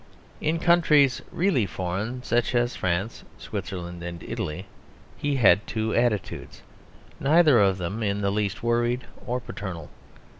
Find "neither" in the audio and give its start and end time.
7.19-7.59